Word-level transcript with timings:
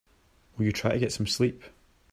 Will 0.57 0.65
you 0.65 0.71
try 0.71 0.93
to 0.93 0.97
get 0.97 1.11
some 1.11 1.27
sleep? 1.27 1.61